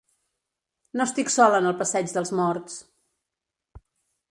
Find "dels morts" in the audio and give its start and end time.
2.17-2.81